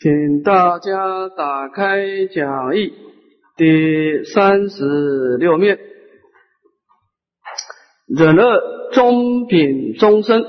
[0.00, 2.92] 请大家打开讲义
[3.56, 5.76] 第三十六面，
[8.06, 10.44] 忍恶中品终身。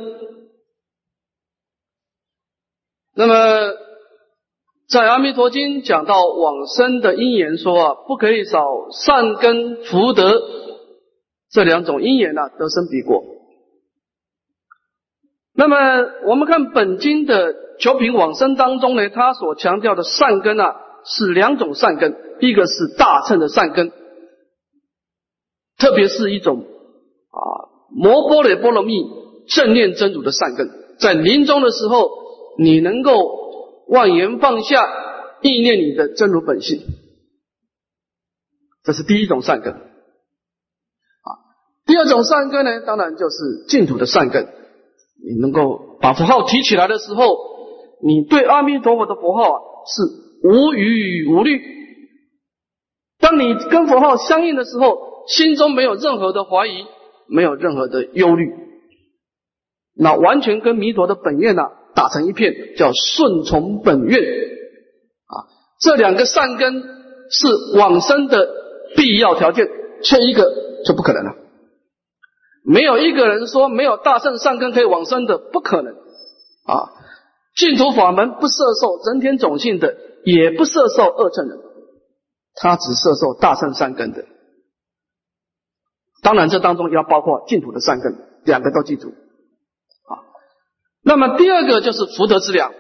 [3.16, 3.34] 那么，
[4.88, 10.44] 在《阿弥陀经》讲到往生的因缘，说啊，不可以少善根福德
[11.50, 13.24] 这两种因缘啊，得生彼国。
[15.56, 15.76] 那么，
[16.28, 17.68] 我们看本经的。
[17.80, 20.76] 求平往生当中呢，他所强调的善根啊，
[21.06, 23.90] 是两种善根，一个是大乘的善根，
[25.78, 27.40] 特别是一种啊
[27.90, 29.02] 摩波罗波罗蜜
[29.48, 30.70] 正念真主的善根，
[31.00, 32.10] 在临终的时候，
[32.58, 33.14] 你能够
[33.88, 34.86] 妄言放下，
[35.42, 36.82] 意念你的真如本性，
[38.84, 39.74] 这是第一种善根。
[39.74, 39.80] 啊，
[41.86, 44.50] 第二种善根呢，当然就是净土的善根，
[45.26, 47.48] 你能够把符号提起来的时候。
[48.02, 51.62] 你对阿弥陀佛的佛号啊是无余无虑，
[53.20, 56.86] 当你跟佛号相应的时候，心中没有任何的怀疑，
[57.28, 58.54] 没有任何的忧虑，
[59.96, 65.36] 那完全跟弥陀的本愿呢打成一片，叫顺从本愿啊。
[65.82, 66.82] 这两个善根
[67.30, 68.50] 是往生的
[68.96, 69.68] 必要条件，
[70.04, 70.46] 缺一个
[70.86, 71.36] 就不可能了。
[72.64, 76.96] 没有一个人说没有大圣善根可以往生的，不可能啊。
[77.60, 81.60] 净土法门不摄受人天种性的，也不摄受恶乘人，
[82.56, 84.26] 他只摄受大圣善根的。
[86.22, 88.16] 当然，这当中要包括净土的善根，
[88.46, 90.24] 两个都记住啊。
[91.04, 92.72] 那么第二个就是福德之粮，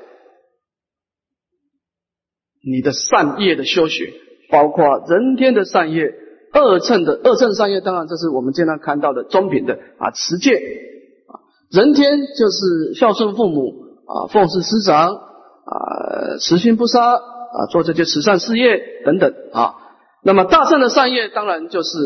[2.63, 4.13] 你的善业的修学，
[4.49, 6.13] 包括人天的善业、
[6.53, 11.35] 二乘的二乘善业，当然这是我们经常看到的中品的啊持戒啊，
[11.69, 13.88] 人天就是孝顺父母。
[14.09, 19.75] 啊，奉事师长啊，慈心不杀啊，做这些慈善事业等等啊。
[20.23, 21.97] 那么大圣的善业，当然就是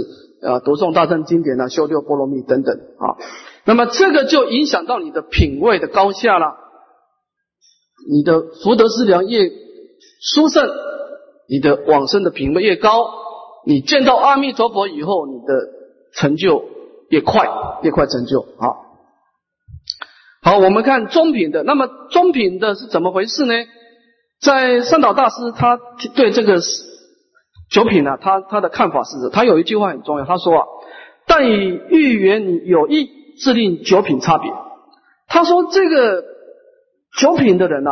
[0.45, 3.15] 啊读诵大圣经典啊，修六波罗蜜等等啊。
[3.63, 6.57] 那么这个就影响到你的品位的高下了。
[8.11, 9.47] 你的福德之良越
[10.19, 10.69] 殊胜，
[11.47, 13.09] 你的往生的品位越高，
[13.65, 15.53] 你见到阿弥陀佛以后，你的
[16.13, 16.65] 成就
[17.07, 17.47] 越快，
[17.81, 18.75] 越快成就啊。
[20.57, 21.63] 我们看中品的。
[21.63, 23.53] 那么中品的是怎么回事呢？
[24.41, 25.79] 在三岛大师他
[26.15, 26.59] 对这个
[27.69, 30.65] 九品呢，他他的看法是：他有一句话很重要，他说啊，
[31.25, 33.09] 但以欲缘有意，
[33.39, 34.51] 制定九品差别。
[35.27, 36.23] 他说这个
[37.19, 37.91] 九品的人呐，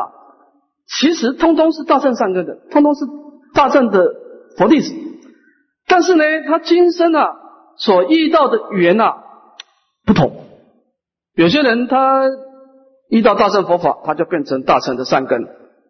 [0.87, 3.05] 其实通通是大圣上根的，通通是
[3.53, 4.05] 大圣的
[4.57, 4.93] 佛弟子。
[5.87, 7.29] 但是呢，他今生啊
[7.77, 9.15] 所遇到的缘呐
[10.05, 10.33] 不同。
[11.33, 12.23] 有些人他
[13.11, 15.41] 遇到大乘佛法，他就变成大乘的善根，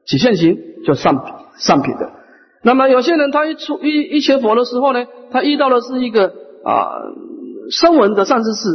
[0.06, 1.16] 起现行就善
[1.58, 2.12] 善品的。
[2.64, 6.34] 那么有些人他一出一一学佛的时候呢，他遇到的是一个
[6.66, 6.90] 啊
[7.70, 8.68] 声闻的善知识，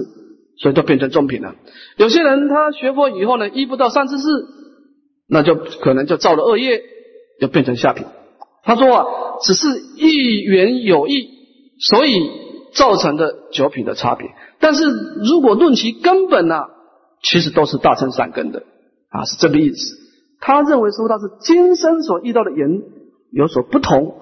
[0.59, 1.57] 所以就变成中品了。
[1.97, 4.25] 有些人他学佛以后呢，遇不到善知识，
[5.29, 6.83] 那就可能就造了恶业，
[7.41, 8.07] 就变成下品。
[8.63, 9.07] 他说啊，
[9.43, 11.29] 只是一缘有异，
[11.81, 12.15] 所以
[12.75, 14.29] 造成的九品的差别。
[14.61, 14.85] 但是
[15.25, 16.63] 如果论其根本呢，
[17.29, 18.63] 其实都是大乘善根的
[19.11, 19.97] 啊，是这个意思。
[20.39, 22.83] 他认为说他是今生所遇到的人
[23.33, 24.15] 有所不同，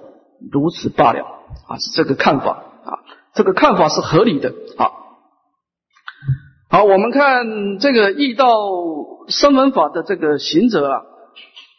[0.50, 1.20] 如此罢了
[1.68, 3.04] 啊，是这个看法啊，
[3.34, 4.88] 这个看法是合理的啊。
[6.70, 8.48] 好，我们看这个易道
[9.28, 11.02] 声闻法的这个行者啊，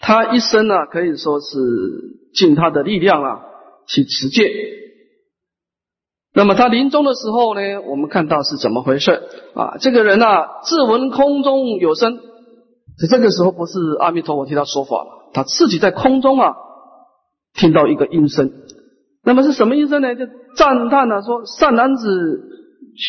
[0.01, 1.57] 他一生呢可以说是
[2.33, 3.41] 尽他的力量啊
[3.87, 4.43] 去持戒。
[6.35, 9.23] 那么他临终的时候呢，我们看到是怎么回事
[9.56, 9.78] 啊？
[9.79, 12.18] 这个人啊，自闻空中有声，
[13.00, 16.53] 在这个时候不是阿弥陀佛替他说法了，他自己在空中啊
[17.53, 18.51] 听到一个音声。
[19.23, 20.13] 那么是什么音声呢？
[20.13, 20.25] 就
[20.57, 22.41] 赞叹呢，说善男子，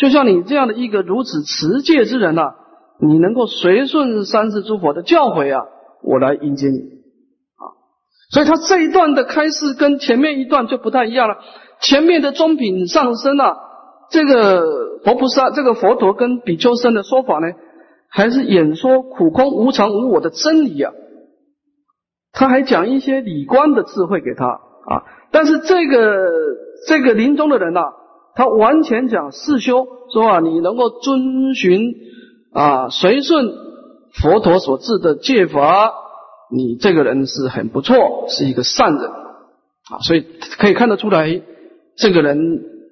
[0.01, 2.55] 就像你这样的一个如此持戒之人呐，
[3.01, 5.67] 你能够随顺三世诸佛的教诲啊，
[6.05, 7.75] 我来迎接你啊。
[8.31, 11.39] 所以他这一段的开示跟前面一段就不太一样了。
[11.81, 13.57] 前面的中品上升啊，
[14.11, 14.65] 这个
[15.05, 17.49] 佛菩萨、这个佛陀跟比丘僧的说法呢，
[18.09, 20.93] 还是演说苦空无常无我的真理啊。
[22.33, 25.05] 他还讲一些理观的智慧给他啊。
[25.31, 26.29] 但是这个
[26.87, 27.93] 这个临终的人呐，
[28.35, 31.95] 他完全讲四修，说啊，你能够遵循
[32.53, 33.47] 啊随顺
[34.13, 35.93] 佛陀所制的戒法，
[36.51, 40.01] 你这个人是很不错，是一个善人啊。
[40.03, 40.25] 所以
[40.59, 41.43] 可以看得出来。
[41.97, 42.39] 这个人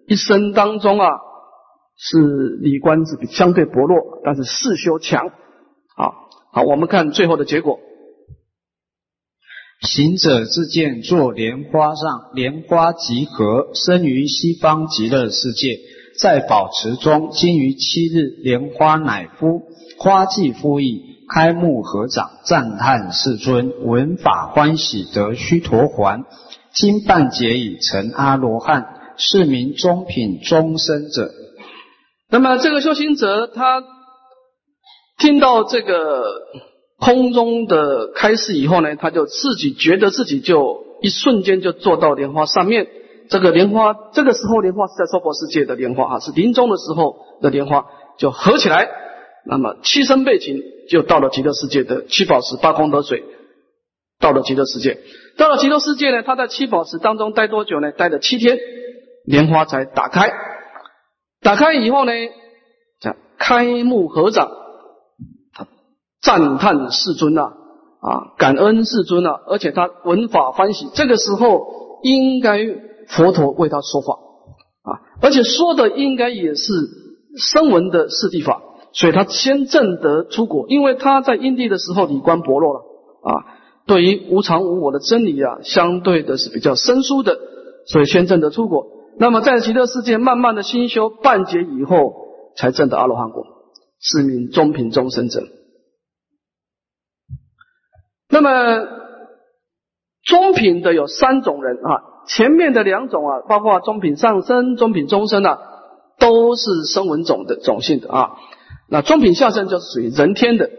[0.07, 1.09] 一生当中啊，
[1.97, 5.27] 是理观是比相对薄弱，但是事修强。
[5.27, 6.11] 啊，
[6.53, 7.79] 好，我们看最后的结果。
[9.81, 15.79] 行者自见坐莲花上，莲花集合，生于西方极乐世界，
[16.19, 19.63] 在宝池中，经于七日，莲花乃敷，
[19.99, 26.25] 花既敷矣，开目合掌，赞叹世尊，闻法欢喜，得须陀环，
[26.73, 31.31] 经半劫已成阿罗汉，是名中品终身者。
[32.31, 33.83] 那么这个修行者，他
[35.19, 36.25] 听到这个。
[36.97, 42.87] 空中的开示以后呢，他就自己觉得自己就一瞬间就坐到莲花上面。
[43.29, 47.85] 这个莲花，这个时候莲花是在娑婆世界的莲花啊，是临终的时候的莲花，
[48.17, 48.89] 就合起来。
[49.45, 53.25] 那么七身背景就到了极乐世界的七宝池八功德水，
[54.19, 54.99] 到了极乐世界。
[55.37, 57.93] 到了极乐世界呢，他在七宝池当中待多久呢？
[57.93, 58.57] 待了七天，
[59.25, 60.31] 莲花才打开。
[61.43, 62.13] 打开以后呢，
[63.01, 64.49] 这开目合掌。
[65.53, 65.67] 他
[66.23, 67.43] 赞叹世尊呐，
[68.01, 70.89] 啊，感恩世尊呐，而且他闻法欢喜。
[70.95, 71.67] 这个时候
[72.03, 72.59] 应该
[73.09, 74.15] 佛陀为他说法
[74.83, 76.73] 啊，而且说的应该也是
[77.37, 78.63] 声闻的四谛法，
[78.93, 80.67] 所以他先证得出国。
[80.69, 82.81] 因为他在因地的时候理观薄弱了
[83.23, 83.33] 啊，
[83.87, 87.39] 对于无常无我的真理啊，相对的是比较生疏的，
[87.87, 88.94] 所以先证得出国。
[89.19, 92.15] 那么在极乐世界慢慢的心修半劫以后，
[92.57, 93.45] 才证得阿罗汉果，
[94.01, 95.43] 是名中品中身者。
[98.29, 98.89] 那么
[100.25, 105.59] 中品的有三种人啊，前面的两种啊，包括中品上升、中品中生啊，
[106.19, 108.37] 都是声闻种的种性的啊。
[108.89, 110.71] 那中品下生就是属于人天的。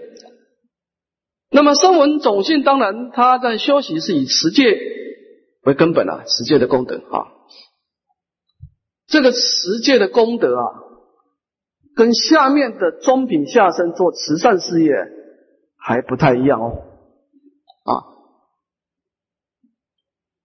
[1.52, 4.78] 那么声闻种性，当然他在修习是以持戒
[5.64, 7.32] 为根本啊，持戒的功德啊。
[9.08, 10.66] 这个持戒的功德啊，
[11.96, 14.92] 跟下面的中品下生做慈善事业
[15.78, 16.84] 还不太一样哦。
[17.84, 17.92] 啊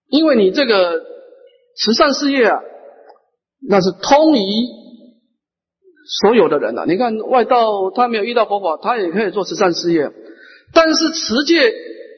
[0.08, 1.00] 因为你这个
[1.76, 2.58] 慈善事业啊，
[3.68, 4.40] 那是通于
[6.20, 6.84] 所有的人啊。
[6.84, 10.10] 你看外道他没有遇到佛法，他也可以做慈善事业，
[10.74, 11.72] 但是持戒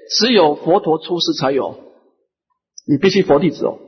[0.09, 1.79] 只有佛陀出世才有，
[2.89, 3.79] 你必须佛弟子哦，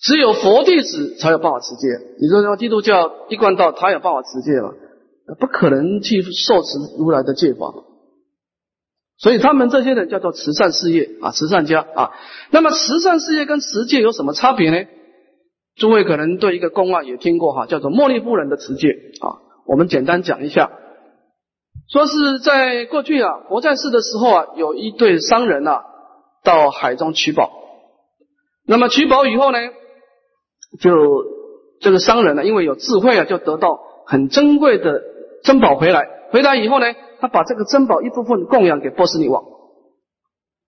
[0.00, 1.88] 只有佛弟子才有办法持戒。
[2.20, 4.70] 你说说基督教一贯道，他有办法持戒吗？
[5.38, 7.72] 不可能去受持如来的戒法。
[9.18, 12.12] 所以他们这些人叫做慈善事业啊，慈善家啊。
[12.50, 14.88] 那么慈善事业跟持戒有什么差别呢？
[15.76, 18.88] 诸位可能对一个公案也听过哈，叫做茉莉夫人的持戒
[19.20, 19.42] 啊。
[19.66, 20.70] 我们简单讲一下，
[21.90, 25.82] 说是在过去啊，佛在世的时候啊，有一对商人啊，
[26.44, 27.50] 到海中取宝。
[28.66, 29.58] 那么取宝以后呢，
[30.80, 31.24] 就
[31.80, 35.02] 这个商人呢，因为有智慧啊，就得到很珍贵的
[35.44, 36.08] 珍宝回来。
[36.30, 36.86] 回来以后呢？
[37.20, 39.42] 他把这个珍宝一部分供养给波斯匿王，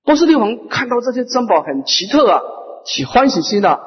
[0.04, 2.40] 波斯匿王看到这些珍宝很奇特啊，
[2.84, 3.78] 起欢喜心啊，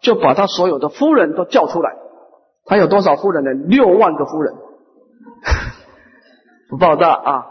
[0.00, 1.96] 就把他所有的夫人都叫出来。
[2.66, 3.50] 他有多少夫人呢？
[3.66, 4.54] 六万个夫人，
[6.70, 7.46] 不报大啊，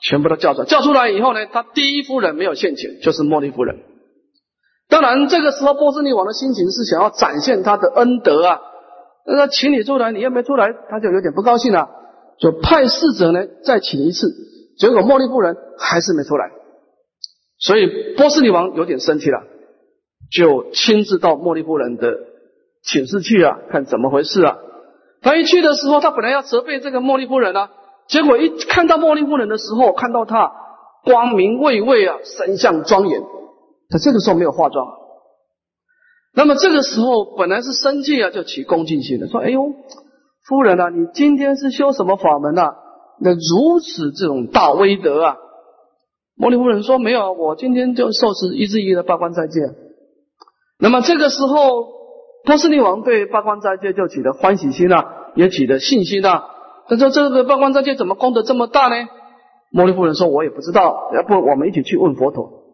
[0.00, 0.66] 全部都叫出来。
[0.66, 3.80] 叫出来以后呢，他第一夫人没有献钱，就是茉莉夫人。
[4.88, 8.60] 当然，这个时候波斯匿王的心情是想要展现他的恩德啊，
[9.26, 11.88] 那请你出来，你又没出来，他就有点不高兴了。
[12.38, 14.28] 就派侍者呢，再请一次，
[14.78, 16.50] 结果茉莉夫人还是没出来，
[17.58, 19.42] 所以波斯女王有点生气了，
[20.30, 22.12] 就亲自到茉莉夫人的
[22.84, 24.58] 寝室去啊，看怎么回事啊。
[25.22, 27.70] 他一去的时候，他本来要责备这个茉莉夫人啊，
[28.06, 30.52] 结果一看到茉莉夫人的时候，看到她
[31.04, 33.22] 光明巍巍啊，神像庄严，
[33.88, 34.86] 他这个时候没有化妆，
[36.34, 39.62] 那么这个时候本来是生气啊，就起恭敬心的，说：“哎呦。”
[40.48, 42.76] 夫人啊，你今天是修什么法门啊？
[43.20, 45.36] 那如此这种大威德啊！
[46.36, 49.58] 摩尼夫人说：“没有，我今天就受持一字一的八关斋戒。”
[50.78, 51.88] 那么这个时候，
[52.44, 56.44] 波斯匿王对八关斋戒就起了欢喜心啊，也起了信心啊。
[56.88, 58.94] 他说：“这个八关斋戒怎么功德这么大呢？”
[59.72, 62.65] 摩尼夫人说：“我也不知道，要不我们一起去问佛陀。”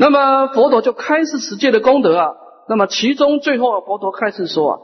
[0.00, 2.32] 那么佛陀就开始持戒的功德啊。
[2.68, 4.78] 那么其中最后佛陀开始说啊。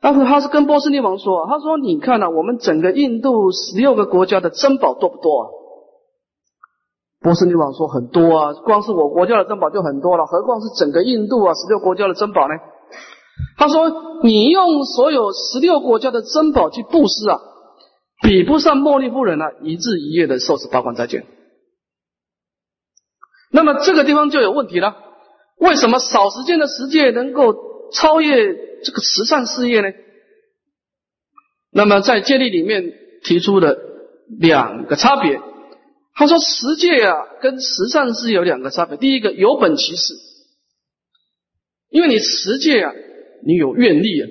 [0.00, 5.44] 当时他是跟波斯匿王说：“他说，你看呐，我们整个印度十六个国家的珍宝多不多啊？”
[7.20, 12.54] 波斯匿王说：“很多啊，光是我国家的珍宝就很多了，何况是整个印度啊十六国家的珍宝呢？”
[13.58, 13.90] 他说
[14.22, 17.40] ：“你用所有十六国家的珍宝去布施啊，
[18.22, 21.26] 比不上茉莉夫人啊一日一夜的受持八关斋戒。”
[23.50, 24.96] 那么这个地方就有问题了，
[25.58, 27.54] 为什么少时间的时间能够
[27.92, 28.68] 超越？
[28.80, 29.88] 这个慈善事业呢？
[31.72, 32.92] 那么在戒律里面
[33.24, 33.76] 提出的
[34.38, 35.40] 两个差别，
[36.14, 38.96] 他说持戒啊，跟慈善是有两个差别。
[38.96, 40.14] 第一个有本其事，
[41.90, 42.92] 因为你持戒啊，
[43.44, 44.28] 你有愿力啊。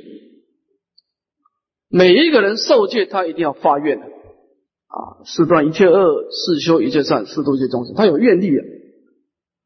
[1.89, 8.63] 每一个人受戒，他一定要发愿的啊，四断一切恶，四修一切善，四度一切众生，他有愿力啊。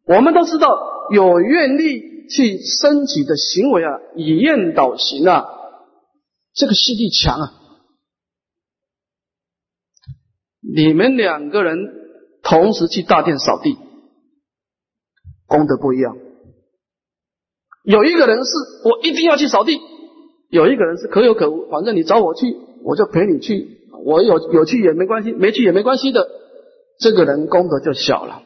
[0.06, 0.78] 我们都知道，
[1.12, 5.46] 有愿力去升起的行为啊，以愿导行啊，
[6.54, 7.54] 这个势力强啊。
[10.62, 11.78] 你们两个人
[12.44, 13.78] 同时去大殿扫地，
[15.48, 16.18] 功德不一样。
[17.84, 18.52] 有一个人是
[18.86, 19.80] 我一定要去扫地，
[20.50, 23.80] 有一个人是可有可无，反正你找我去，我就陪你去。
[24.04, 26.28] 我有有去也没关系，没去也没关系的，
[27.00, 28.44] 这个人功德就小了，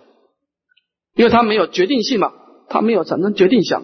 [1.15, 2.33] 因为他没有决定性嘛，
[2.69, 3.83] 他没有产生决定想。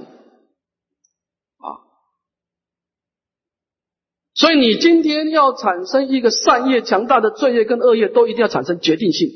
[4.34, 9.30] 所以你今天要产生一个善业强大的罪业跟恶业，都一定要产生决定性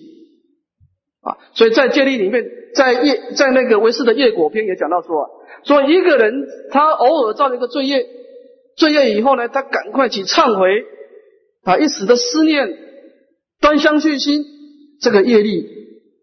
[1.22, 1.38] 啊！
[1.54, 5.30] 所以在戒律里面，在业在那个唯识的业果篇也讲到说，
[5.64, 8.08] 说一个人他偶尔造了一个罪业，
[8.78, 10.86] 罪业以后呢，他赶快去忏悔
[11.64, 12.75] 啊，一时的思念
[13.60, 14.44] 端相续心，
[15.02, 15.68] 这个业力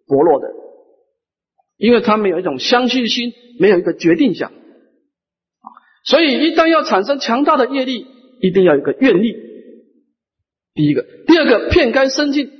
[0.08, 0.48] 薄弱的，
[1.82, 4.52] 因为他没有一种相信心，没有一个决定想，
[6.04, 8.06] 所以一旦要产生强大的业力。
[8.44, 9.36] 一定要有个愿力，
[10.74, 12.50] 第一个，第二个，片开生境，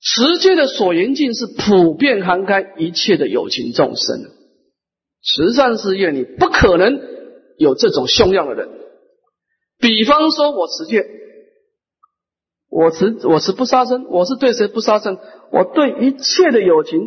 [0.00, 4.18] 持戒的所缘境是普遍涵盖一切的有情众生。
[5.22, 6.98] 慈善事业你不可能
[7.58, 8.70] 有这种凶样的人。
[9.78, 11.06] 比方说，我持戒，
[12.70, 15.18] 我持我持不杀生，我是对谁不杀生？
[15.52, 16.98] 我对一切的有情，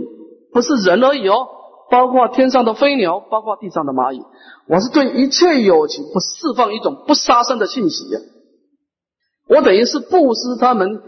[0.51, 1.47] 不是人而已哦，
[1.89, 4.21] 包括天上的飞鸟，包括地上的蚂蚁。
[4.67, 8.19] 我是对一切有情不释放一种不杀生的信息呀，
[9.47, 11.01] 我等于是布施他们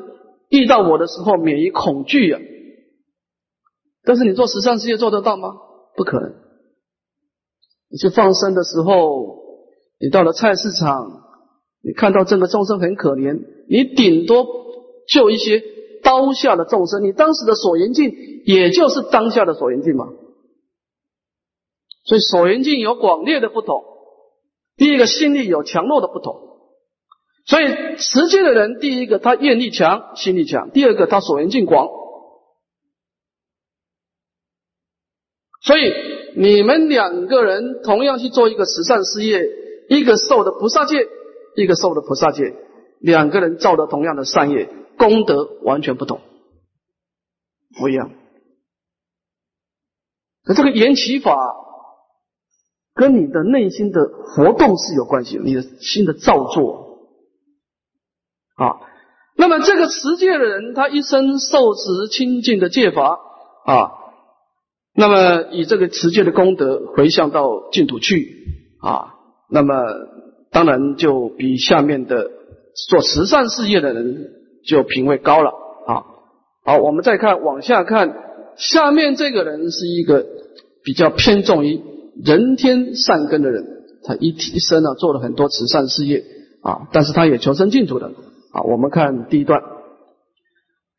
[0.49, 2.39] 遇到我的时候免于恐惧呀。
[4.03, 5.49] 但是你做慈善事业做得到吗？
[5.95, 6.33] 不可能。
[7.89, 9.37] 你去放生的时候，
[9.99, 11.21] 你到了菜市场，
[11.83, 14.47] 你看到这个众生很可怜，你顶多
[15.07, 15.61] 救一些
[16.03, 18.11] 刀下的众生，你当时的所缘境
[18.45, 20.07] 也就是当下的所缘境嘛。
[22.03, 23.83] 所以所缘境有广烈的不同，
[24.75, 26.49] 第一个心力有强弱的不同。
[27.45, 27.65] 所以
[27.97, 31.87] 持戒的人，第一个他愿力强，心力强；第二个他所缘境广。
[35.63, 35.93] 所以
[36.35, 39.47] 你们两个人同样去做一个慈善事业，
[39.89, 41.07] 一个受的菩萨戒，
[41.55, 42.55] 一个受的菩萨戒，
[42.99, 44.69] 两个人造的同样的善业，
[45.01, 46.21] 功德完全不同，
[47.79, 48.11] 不一样。
[50.43, 51.35] 可这个缘起法。
[52.93, 56.99] 跟你的内心的活动是有关系，你的心的造作
[58.57, 58.81] 啊。
[59.37, 63.17] 那么这个持戒的人，他一生受持清净的戒法
[63.65, 63.91] 啊，
[64.93, 68.45] 那么以这个持戒的功德回向到净土去
[68.81, 69.15] 啊，
[69.49, 69.73] 那么
[70.51, 72.29] 当然就比下面的
[72.89, 75.51] 做慈善事业的人就品位高了
[75.87, 76.03] 啊。
[76.63, 78.13] 好，我们再看往下看，
[78.55, 80.25] 下面这个人是一个
[80.83, 81.81] 比较偏重于。
[82.23, 83.65] 人天善根的人，
[84.03, 86.23] 他一一生呢做了很多慈善事业
[86.61, 88.11] 啊，但是他也求生净土的
[88.51, 88.61] 啊。
[88.63, 89.61] 我们看第一段：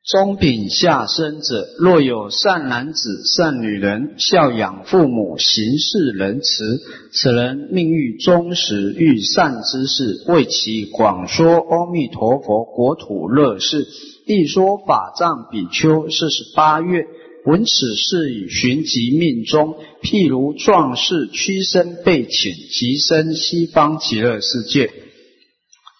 [0.05, 6.81] 中品下生者，若有善男子、善女人，孝养父母，行事仁慈，
[7.13, 13.87] 此人命欲忠实，欲善之事，为其广说阿弥陀佛国土乐事，
[14.27, 17.07] 一说法藏比丘四十八月。
[17.45, 24.93] 闻此事以寻疾命中，譬如壮士屈身被请，即生西方极乐世界。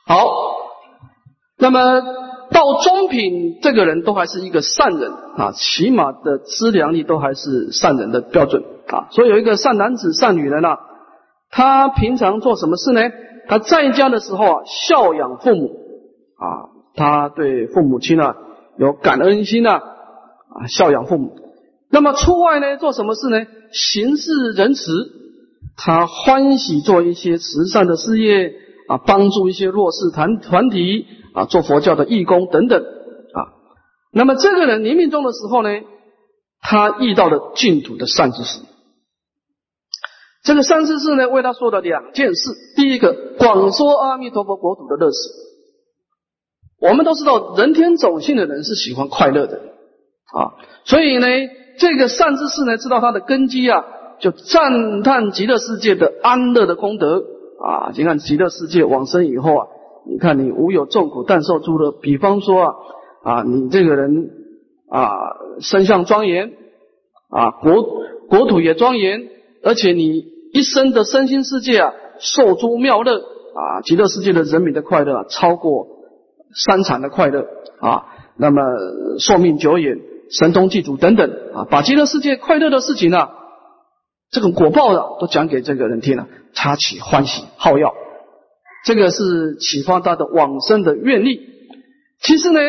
[0.07, 0.25] 好，
[1.59, 1.81] 那么
[2.53, 9.09] 到中品，这个人都还是一个善人啊，起码的资粮力都还是善人的标准啊。
[9.11, 10.79] 所以有一个善男子、善女人啊，
[11.51, 13.01] 他平常做什么事呢？
[13.49, 15.71] 他在家的时候啊，孝养父母
[16.37, 18.37] 啊，他对父母亲啊
[18.79, 19.81] 有感恩心啊。
[20.55, 21.35] 啊，孝养父母。
[21.91, 23.47] 那么出外呢，做什么事呢？
[23.73, 24.93] 行事仁慈，
[25.79, 28.53] 他欢喜做一些慈善的事业
[28.87, 33.41] 啊，帮助一些弱势团团体啊，做佛教的义工等等啊。
[34.13, 35.71] 那么这个人临命终的时候呢，
[36.61, 38.61] 他遇到了净土的善知识。
[40.45, 45.17] 这个善知识呢，为他说了两件事：第一个，广说阿弥陀佛国土的乐事。
[46.81, 49.57] 我们都知道，人天种性的人是喜欢快乐的。
[50.35, 51.27] 啊，所以呢，
[51.79, 53.85] 这个善知识呢，知道他的根基啊，
[54.19, 57.23] 就赞叹极乐世界的安乐的功德
[57.65, 57.93] 啊。
[57.95, 59.67] 你看极乐世界往生以后啊，
[60.05, 61.93] 你看你无有众苦，但受诸乐。
[61.93, 62.75] 比方说啊，
[63.23, 64.31] 啊，你这个人
[64.89, 65.11] 啊，
[65.61, 66.53] 身相庄严
[67.31, 67.83] 啊，国
[68.29, 69.29] 国土也庄严，
[69.63, 75.87] 而且你一生的身心世界啊，受诸妙乐啊，极乐世界的人民的快乐超过
[76.55, 77.47] 三产的快乐
[77.81, 78.07] 啊，
[78.37, 78.63] 那么
[79.19, 79.99] 寿命久远，
[80.31, 83.29] 神通具足等等啊，把极乐世界快乐的事情呢，
[84.31, 87.95] 这个果报的都讲给这个人听了，他起欢喜好要，
[88.85, 91.41] 这个是启发他的往生的愿力。
[92.21, 92.61] 其实呢。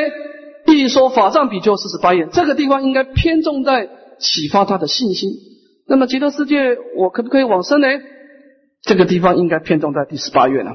[0.65, 5.29] 一说法藏比丘四十八愿，这个地方应该偏重在启发他的信心。
[5.87, 7.87] 那么极乐世界我可不可以往生呢？
[8.81, 10.71] 这个地方应该偏重在第十八愿了，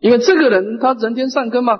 [0.00, 1.78] 因为这个人他人天善根嘛，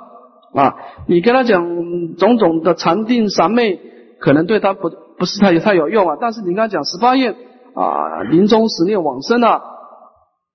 [0.55, 0.77] 啊，
[1.09, 3.79] 你跟他讲种种的禅定三昧，
[4.19, 6.17] 可能对他不不是太有太有用啊。
[6.19, 7.35] 但是你跟他讲十八愿
[7.75, 9.61] 啊，临终十念往生啊，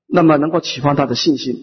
[0.07, 1.53] 那么能够启发他的信心。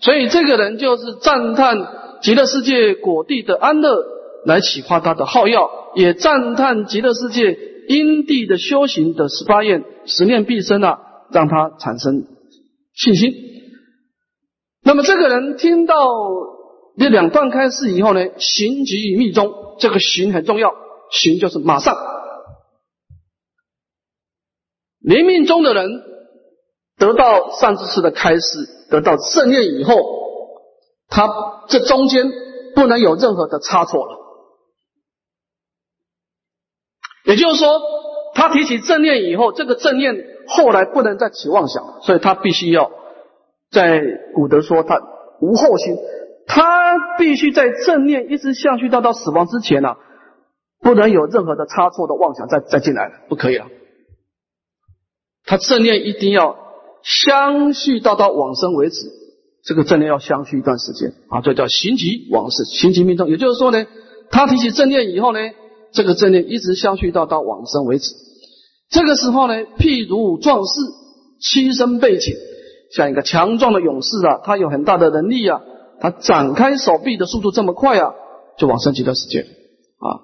[0.00, 1.76] 所以这个人就是赞叹
[2.22, 4.18] 极乐世界果地的安乐。
[4.44, 11.00] 来启发他的好药，也赞叹极乐世界因地的修行的十八愿十念必生啊，
[11.32, 12.24] 让他产生
[12.94, 13.34] 信心。
[14.84, 15.96] 那么这个人听到
[16.96, 20.72] 这两段开示以后呢，行即于密中，这个行很重要，
[21.10, 21.96] 行就是马上。
[25.00, 25.90] 临命中的人
[26.98, 29.94] 得到上知识的开示，得到正念以后，
[31.08, 31.28] 他
[31.68, 32.30] 这中间
[32.74, 34.18] 不能有任何的差错了。
[37.24, 37.80] 也就是说，
[38.34, 40.14] 他提起正念以后，这个正念
[40.48, 42.90] 后来不能再起妄想，所以他必须要
[43.70, 44.00] 在
[44.34, 44.98] 古德说他
[45.40, 45.96] 无后心，
[46.46, 49.96] 他必须在正念一直向去到到死亡之前呢，
[50.80, 53.66] 不能有任何的差错的妄想再再进来了，不可以了。
[55.44, 56.56] 他正念一定要
[57.02, 59.10] 相续到到往生为止，
[59.64, 63.28] 这个正念要相续一段时间啊，这叫行疾往事，行疾命中。
[63.28, 63.86] 也就是说呢，
[64.30, 65.40] 他提起正念以后呢。
[65.90, 68.14] 这个正念一直相续到到往生为止。
[68.90, 70.80] 这个时候呢，譬如壮士
[71.40, 72.34] 栖身背景，
[72.94, 75.62] 像一个强壮的勇士啊，他有很大的能力啊，
[75.98, 78.12] 他展开手臂的速度这么快啊，
[78.58, 79.46] 就往生极乐世界
[79.98, 80.20] 啊。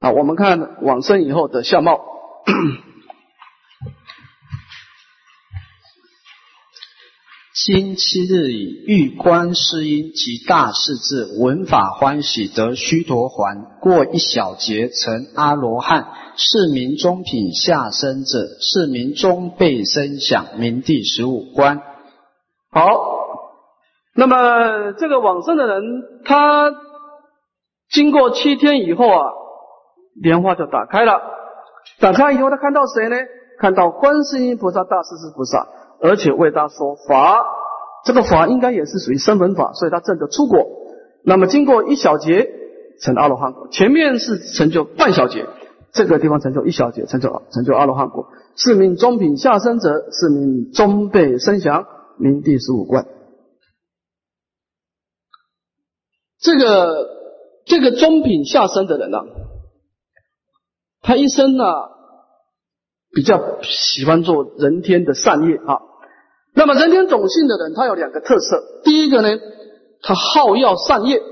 [0.00, 2.00] 啊，我们看往生以后的相貌。
[7.54, 21.82] 今七日以欲观世音及大势至，闻法欢喜，得须陀环，过一小劫成阿罗汉，是名中品下生者，是名中辈生想，名第十五关。
[22.70, 22.86] 好，
[24.16, 25.82] 那么这个往生的人，
[26.24, 26.70] 他
[27.90, 29.26] 经过七天以后啊，
[30.22, 31.20] 莲花就打开了，
[32.00, 33.16] 打开以后，他看到谁呢？
[33.58, 35.68] 看到观世音菩萨、大势至菩萨。
[36.02, 37.44] 而且为他说法，
[38.04, 40.66] 这个法应该也是属于生闻法，所以他证得出果。
[41.24, 42.50] 那么经过一小劫
[43.00, 45.46] 成阿罗汉果，前面是成就半小劫，
[45.92, 48.26] 这个地方成就一小劫，成就成就阿罗汉果。
[48.56, 51.86] 是名中品下生者，是名中辈生祥，
[52.18, 53.06] 名第十五观。
[56.40, 57.06] 这个
[57.64, 59.18] 这个中品下生的人呢，
[61.00, 61.64] 他一生呢
[63.14, 65.80] 比较喜欢做人天的善业啊。
[66.54, 68.82] 那么人天种性的人，他有两个特色。
[68.84, 69.38] 第一个呢，
[70.02, 71.22] 他好要善业。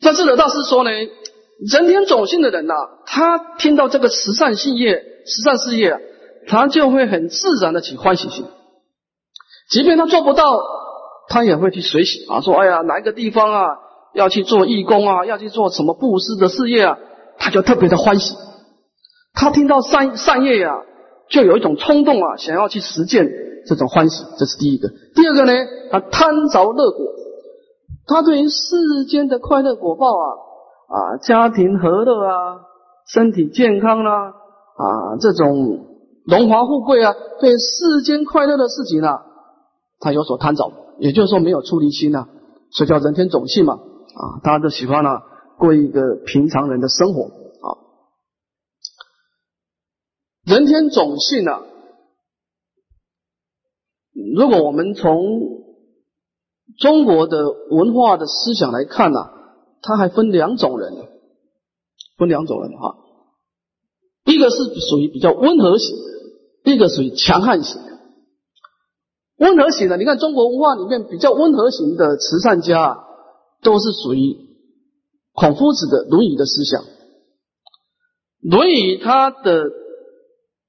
[0.00, 5.98] 在智者大师说呢，人天种性的人呐，他听到这个慈善事业、慈善事业，
[6.46, 8.46] 他就会很自然的起欢喜心。
[9.68, 10.60] 即便他做不到，
[11.28, 13.66] 他也会去随喜啊，说哎呀，哪一个地方啊，
[14.14, 16.98] 要去做义工啊，要去做什么布施的事业啊，
[17.38, 18.36] 他就特别的欢喜。
[19.34, 20.72] 他听到善善业呀。
[21.28, 23.28] 就有一种冲动啊，想要去实践
[23.66, 24.88] 这种欢喜，这是第一个。
[25.14, 25.52] 第二个呢，
[25.90, 27.06] 他贪着乐果，
[28.06, 30.26] 他对于世间的快乐果报啊
[30.88, 32.60] 啊，家庭和乐啊，
[33.12, 35.86] 身体健康啦啊，这种
[36.26, 39.22] 荣华富贵啊，对世间快乐的事情啊，
[39.98, 42.26] 他有所贪着，也就是说没有出离心呐，
[42.70, 45.10] 所以叫人天种性嘛啊，大家都喜欢呢
[45.58, 47.30] 过一个平常人的生活。
[50.46, 51.60] 人天种性啊，
[54.36, 55.64] 如果我们从
[56.78, 59.18] 中国的文化的思想来看呢，
[59.82, 60.92] 它还分两种人，
[62.16, 62.94] 分两种人哈，
[64.24, 67.98] 一个是属于比较温和型的，一个属于强悍型的。
[69.38, 73.04] 温和型的，你看中国文化里面比较温和型的慈善家，
[73.62, 74.36] 都是属于
[75.32, 76.84] 孔夫子的《论语》的思想，
[78.42, 79.84] 《论语》它的。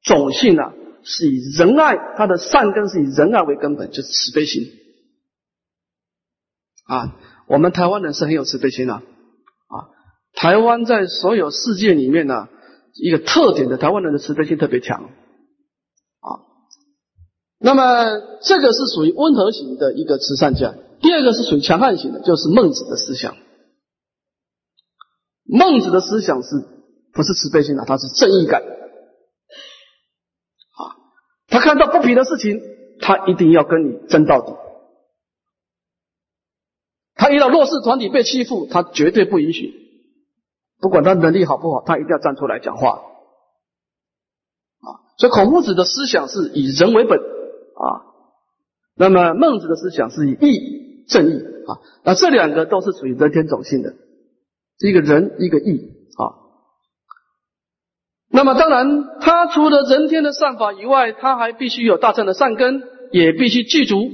[0.08, 4.64] 种性呢，是以仁爱，他的善根是以仁爱为根本，就是慈悲心
[6.86, 7.16] 啊。
[7.48, 9.02] 我们台湾人是很有慈悲心的啊。
[10.34, 12.48] 台湾在所有世界里面呢，
[12.94, 16.28] 一个特点的台湾人的慈悲心特别强啊。
[17.60, 18.06] 那么
[18.42, 23.36] 这个是属于温和型的一个慈善家，第二个是属于强悍型的，就是孟子的思想。
[25.44, 26.50] 孟子的思想是
[27.14, 27.86] 不是慈悲心啊？
[27.86, 28.62] 他是正义感。
[31.48, 32.62] 他看到不平的事情，
[33.00, 34.54] 他一定要跟你争到底。
[37.16, 39.74] 他遇到弱势团体被欺负，他绝对不允许，
[40.80, 43.02] 不管他能力好不好，他一定要站出来讲话。
[44.82, 48.06] 啊，所以孔夫子的思想是以人为本啊，
[48.96, 53.96] 那么孟子的思想是以义正义啊，那这两个都是属于人天种性的，
[54.80, 55.97] 一个仁一个义。
[58.38, 64.12] 那么当然，他除了人天的善法以外，他还必须有大乘的善根，也必须具足。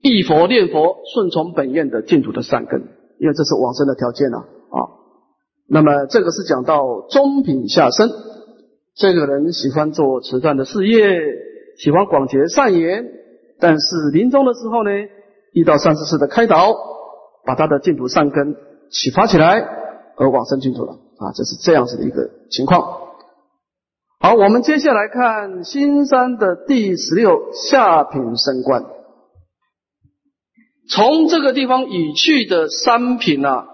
[0.00, 2.80] 忆佛念佛，顺从本愿的净土的善根，
[3.18, 4.78] 因为这是往生的条件啊啊。
[5.68, 8.08] 那么这个是讲到中品下生，
[8.96, 11.20] 这个人喜欢做慈善的事业，
[11.76, 13.04] 喜欢广结善缘，
[13.60, 14.90] 但是临终的时候呢，
[15.52, 16.72] 遇到三世世的开导，
[17.44, 18.56] 把他的净土善根
[18.90, 19.60] 启发起来，
[20.16, 23.07] 而往生净土了啊，这是这样子的一个情况。
[24.20, 28.84] 好，我们接下来看新三的第十六下品升官。
[30.90, 33.64] 从这个地方已去的三品呢，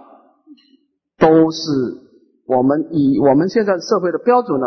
[1.16, 1.70] 都是
[2.46, 4.66] 我们以我们现在社会的标准呢，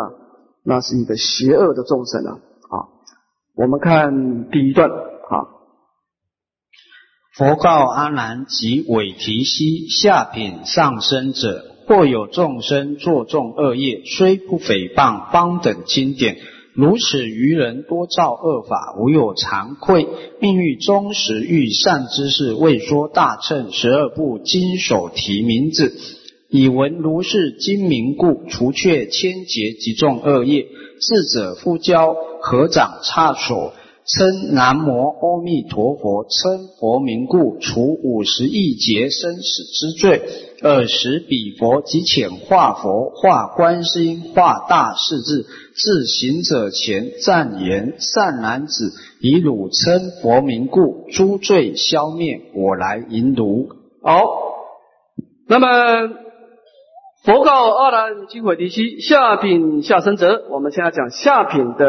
[0.64, 2.32] 那是一个邪恶的众生啊
[2.70, 2.76] 啊！
[3.56, 5.36] 我们看第一段啊，
[7.36, 16.38] 佛告阿难及韦提西下品上生者，或有众生作众恶业，虽不诽谤方等经典。
[16.74, 20.06] 如此愚人多造恶法，无有惭愧。
[20.42, 25.98] 命欲忠实欲善之事，未说大乘十二部经手提名字，
[26.50, 30.68] 以闻如是经名故，除却千劫及众恶业。
[31.00, 33.72] 智者复教合掌叉手，
[34.06, 40.22] 称南无阿弥陀佛，称佛名故，除五十亿劫生死之罪。
[40.62, 45.46] 尔时彼佛即遣化佛，化观世音，化大势至。
[45.76, 48.92] 至行者前赞言：“善男子，
[49.22, 53.70] 以汝称佛名故，诸罪消灭，我来迎汝。”
[54.02, 54.26] 好，
[55.48, 55.68] 那么
[57.24, 60.48] 佛告阿难：“金毁提希，下品下生者。
[60.50, 61.86] 我们现在讲下品的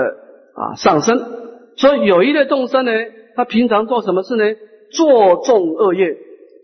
[0.54, 1.18] 啊上升。
[1.76, 2.92] 所以有一类众生呢，
[3.34, 4.44] 他平常做什么事呢？
[4.92, 6.12] 做众恶业。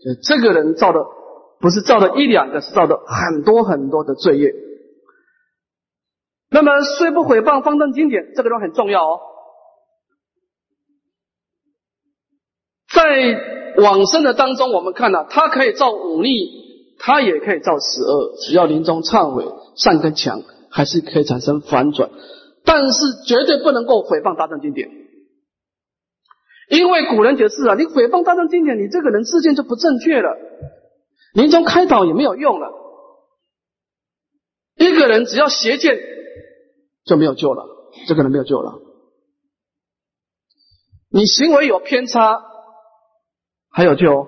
[0.04, 1.00] 就这个人造的
[1.64, 4.52] 不是造的一两个，是造的很多很多的罪业。”
[6.52, 9.20] 那么虽不毁谤方正经典，这个地方很重要哦。
[12.94, 22.10] 在往生的当中，我们看到他可以造忤逆，他也可以造十恶，只要临终忏悔，善根强，还是可以产生反转。
[22.66, 24.90] 但是绝对不能够毁谤大正经典，
[26.68, 30.36] 因为古人解释啊，你毁谤大正经典，你这个人自见就不正确了，
[31.34, 32.72] 临终开导也没有用了。
[34.76, 35.98] 一个人只要邪见。
[37.04, 37.66] 就没有救了，
[38.08, 38.80] 这个人没有救了。
[41.10, 42.42] 你行为有偏差，
[43.70, 44.22] 还有救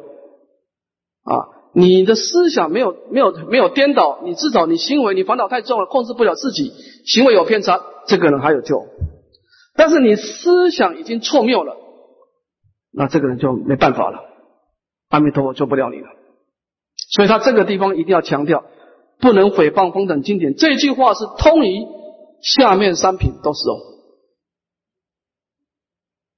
[1.22, 1.48] 啊！
[1.72, 6.70] 你的思想没有没有没有颠倒，你至少你行为你烦恼太重了，控制不了自己，
[7.06, 8.86] 行为有偏差，这个人还有救。
[9.74, 11.76] 但是你思想已经错谬了，
[12.92, 14.20] 那这个人就没办法了，
[15.08, 16.08] 阿弥陀佛救不了你了。
[17.10, 18.64] 所以他这个地方一定要强调，
[19.20, 20.54] 不能诽谤风等经典。
[20.54, 21.96] 这句话是通于。
[22.42, 23.74] 下面三品都是哦，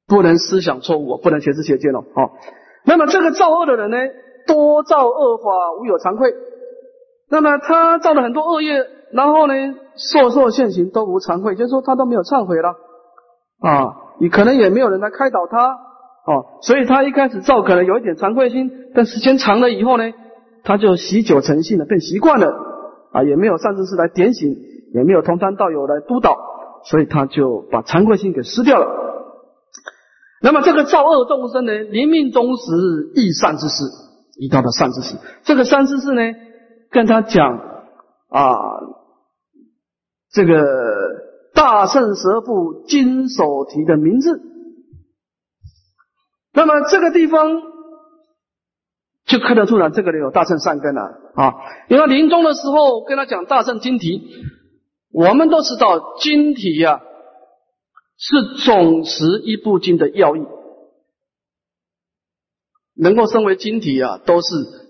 [0.06, 2.04] 不能思想错误，不能邪知邪见哦。
[2.14, 2.34] 好，
[2.84, 3.96] 那么这个造恶的人呢，
[4.46, 5.50] 多造恶法，
[5.80, 6.32] 无有惭愧。
[7.28, 9.54] 那么他造了很多恶业，然后呢，
[9.96, 12.76] 受受现行都无惭愧，就是说他都没有忏悔了
[13.60, 14.14] 啊。
[14.20, 20.04] 你可能也没有人来开导他哦，所以他一开始造可能有一点惭愧心，但时间长了以后呢，
[20.64, 22.48] 他就习久成性了，变习惯了
[23.12, 24.56] 啊，也没有善知识来点醒。
[24.94, 26.34] 也没有同参道友来督导，
[26.82, 28.86] 所以他就把惭愧心给失掉了。
[30.40, 32.62] 那么这个造恶众生呢，临命终时
[33.14, 33.84] 亦善知识，
[34.40, 35.16] 遇到了善知识。
[35.44, 36.22] 这个善知识呢，
[36.90, 37.58] 跟他讲
[38.30, 38.56] 啊，
[40.32, 40.64] 这个
[41.52, 44.40] 大圣十二部经手提的名字。
[46.54, 47.60] 那么这个地方
[49.28, 51.02] 就看得出来，这个人有大圣善根了
[51.36, 51.54] 啊。
[51.88, 54.22] 因为临终的时候跟他讲大圣经题。
[55.10, 57.00] 我们都知道经体呀
[58.18, 60.40] 是总持一部经的要义，
[62.94, 64.48] 能够升为经体啊，都是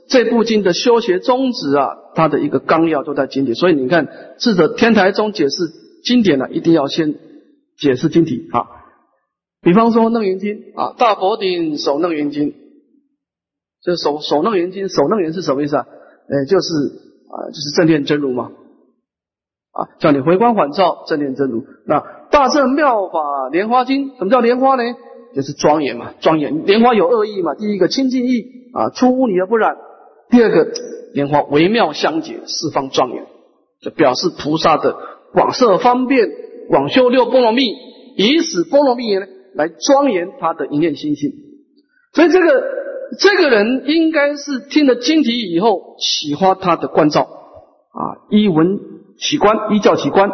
[0.08, 3.54] 这部经的修学宗旨啊，它的一个纲要都在经典。
[3.54, 5.56] 所以你看，智者天台中解释
[6.02, 7.14] 经典呢，一定要先
[7.78, 8.66] 解释经题啊。
[9.62, 12.50] 比方说《楞严经》啊，《大佛顶首楞严经》，
[13.82, 15.86] 这守守楞严经，守楞严是什么意思啊？
[16.28, 16.74] 呃，就是
[17.30, 18.50] 啊，就是正念真如嘛。
[19.70, 21.64] 啊，叫你回光返照，正念真如。
[21.86, 24.82] 那《大圣妙法莲花经》，什么叫莲花呢？
[25.34, 26.64] 就是庄严嘛，庄严。
[26.64, 29.76] 莲花有二意嘛，第一个清净意啊，出污泥而不染；
[30.30, 30.72] 第二个
[31.12, 33.26] 莲花微妙相结，四方庄严，
[33.80, 34.96] 就表示菩萨的
[35.32, 36.28] 广摄方便，
[36.70, 37.62] 广修六波罗蜜，
[38.16, 41.30] 以使波罗蜜呢来庄严他的一念心性。
[42.14, 42.64] 所以这个
[43.18, 48.78] 这个人应该是听了经题以后启发他的关照啊，依文
[49.18, 50.30] 起观，依教起观。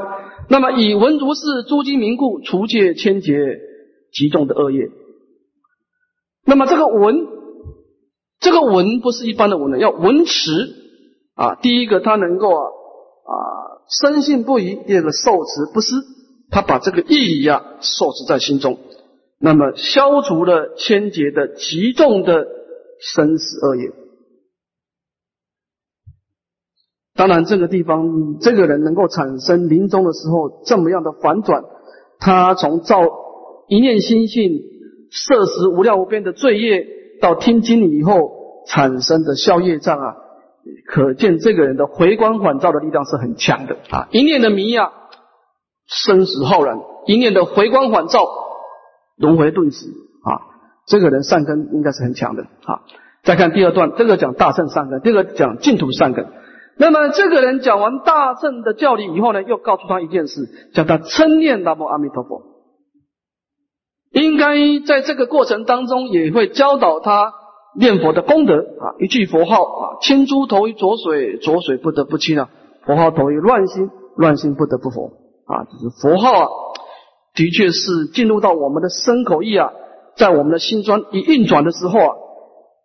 [0.49, 3.61] 那么以文如是诸经名故，除戒千劫。
[4.17, 4.91] 极重的恶业，
[6.47, 7.27] 那么这个文，
[8.39, 10.53] 这个文不是一般的文呢，要文持
[11.35, 11.57] 啊。
[11.57, 13.35] 第一个，他能够啊啊
[13.91, 15.97] 深信不疑；第二个，受持不失，
[16.49, 18.79] 他把这个意义啊受持在心中，
[19.41, 22.47] 那么消除了千劫的极重的
[23.01, 23.93] 生死恶业。
[27.15, 31.65] 当然，这个地方这个人能够产生临终的时候这么样的反转，
[32.19, 33.25] 他从造。
[33.67, 34.61] 一念心性
[35.11, 36.87] 摄食无量无边的罪业，
[37.23, 40.17] 到听经以后产生的消业障啊，
[40.87, 44.07] 可见这个人的回光返照的力量是很强的啊！
[44.11, 44.93] 一念的迷啊，
[45.87, 46.77] 生死浩然；
[47.07, 48.23] 一念的回光返照，
[49.17, 49.87] 轮回顿时！
[50.87, 52.83] 这个人善根应该是很强的啊！
[53.23, 56.27] 再看第二段，这个讲大圣善根，这个讲净土善根。
[56.77, 62.43] 那么这个人讲完大圣的教理以后呢，又告诉他一件事，叫他称念南无阿弥陀佛。
[64.11, 67.33] 应该在这个过程当中，也会教导他
[67.79, 68.95] 念佛的功德啊。
[68.99, 72.49] 一句佛号啊，清珠投于浊水，浊水不得不清啊；
[72.85, 75.13] 佛号投于乱心，乱心不得不佛
[75.47, 75.65] 啊。
[75.65, 76.49] 就是佛号啊，
[77.35, 79.73] 的确是进入到我们的身口意啊，
[80.17, 82.15] 在我们的心中一运转的时候啊，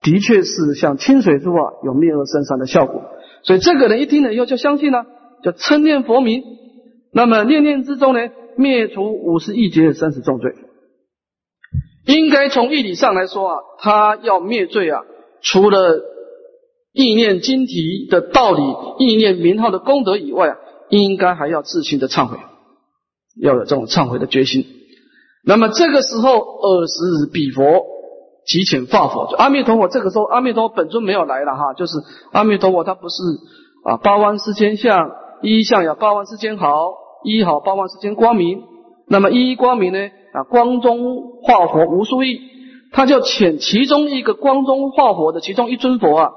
[0.02, 3.04] 的确是像清水珠啊，有灭恶生善的效果。
[3.44, 5.06] 所以这个人一听了以后就相信了，
[5.44, 6.44] 就称念佛名，
[7.13, 10.52] 那么念念之中呢，灭除五十亿劫的生死重罪。
[12.06, 15.04] 应该从义理上来说啊，他要灭罪啊，
[15.42, 16.02] 除了
[16.92, 18.62] 意念经题的道理、
[18.98, 20.58] 意念名号的功德以外啊，
[20.89, 22.38] 应该还要自心的忏悔，
[23.39, 24.65] 要有这种忏悔的决心。
[25.50, 26.30] 那么这个时候，
[26.62, 27.64] 二十日比佛
[28.46, 29.88] 即遣化佛，阿弥陀佛。
[29.88, 31.94] 这个时候，阿弥陀佛本尊没有来了哈，就是
[32.32, 33.24] 阿弥陀佛，他不是
[33.84, 35.10] 啊，八万四千相，
[35.42, 38.62] 一相有八万四千好，一好八万四千光明。
[39.08, 39.98] 那么一光明呢？
[40.34, 42.40] 啊，光中化佛无数亿，
[42.92, 46.30] 他就遣其中一个光中化佛的其中一尊佛啊，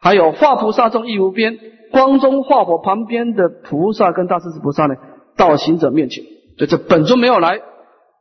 [0.00, 1.58] 还有化菩萨众亦无边，
[1.92, 4.94] 光中化佛旁边的菩萨跟大势至菩萨呢，
[5.36, 6.24] 到行者面前，
[6.56, 7.60] 就这本尊没有来，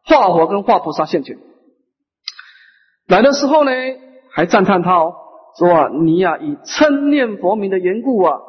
[0.08, 1.38] 化佛跟化菩萨现前，
[3.08, 3.72] 来的时候呢，
[4.32, 5.14] 还赞叹他哦，
[5.60, 8.40] 说啊，你呀以称念佛名的缘故啊，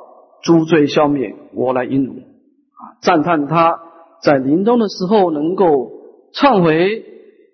[0.42, 3.80] 诸罪消灭，我来引汝啊，赞叹他
[4.22, 5.96] 在临终的时候能够。
[6.34, 7.04] 忏悔，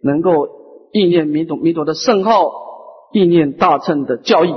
[0.03, 0.49] 能够
[0.93, 2.51] 意念弥陀弥陀的圣号，
[3.12, 4.53] 意念大乘的教义，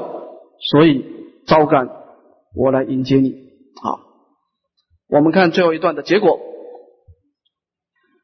[0.72, 1.06] 所以
[1.46, 1.88] 招感
[2.56, 3.36] 我来迎接你。
[3.80, 4.00] 好，
[5.08, 6.40] 我们看最后一段的结果。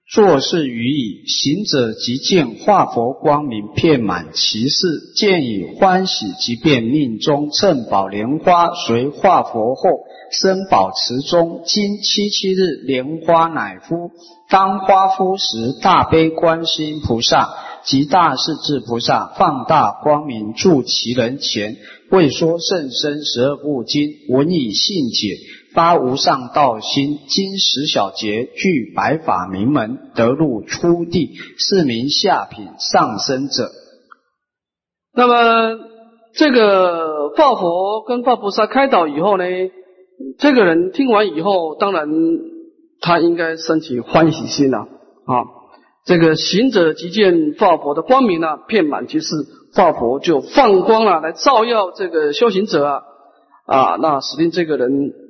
[0.09, 4.85] 作是语矣，行者即见化佛光明遍满其事，
[5.15, 9.89] 见以欢喜，即便命中趁宝莲花随化佛后，
[10.29, 14.11] 生宝池中，今七七日，莲花乃敷。
[14.49, 17.49] 当花敷时，大悲观世音菩萨
[17.85, 21.77] 及大势至菩萨放大光明住其人前，
[22.11, 25.37] 为说甚深十二部经，闻以信解。
[25.73, 33.71] 发无上道心，经十小节具白法名门，得入初地，是名下品上生者。
[35.15, 35.79] 那么
[36.36, 39.45] 这个化佛跟化菩萨开导以后呢，
[40.38, 42.07] 这个人听完以后，当然
[43.01, 45.45] 他应该升起欢喜心了啊。
[46.05, 49.36] 这个行者即见化佛的光明呢，遍满其事，
[49.73, 53.01] 化佛就放光了，来照耀这个修行者啊
[53.65, 55.22] 啊，那使令这个人。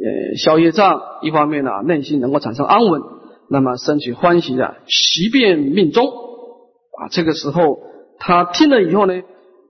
[0.00, 3.02] 呃，消业障，一方面呢，内心能够产生安稳，
[3.50, 7.80] 那么升起欢喜的，即便命中啊，这个时候
[8.20, 9.22] 他听了以后呢，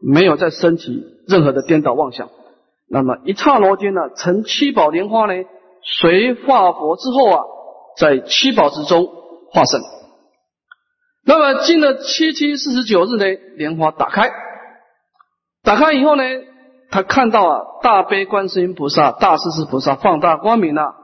[0.03, 2.29] 没有再升起任何的颠倒妄想，
[2.91, 5.33] 那么一刹那间呢，成七宝莲花呢，
[5.83, 7.45] 随化佛之后啊，
[7.97, 9.07] 在七宝之中
[9.51, 9.81] 化身，
[11.25, 13.25] 那么进了七七四十九日呢，
[13.57, 14.31] 莲花打开，
[15.63, 16.23] 打开以后呢，
[16.91, 20.95] 他看到啊，大悲观世音菩萨、大势至菩萨放大光明啊，